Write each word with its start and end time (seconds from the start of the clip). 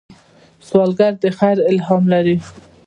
سوالګر 0.67 1.13
د 1.23 1.25
خیر 1.37 1.57
الهام 1.69 2.03
لري 2.13 2.35